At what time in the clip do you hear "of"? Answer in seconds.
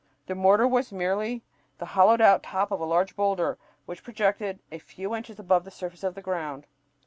2.71-2.79, 6.03-6.15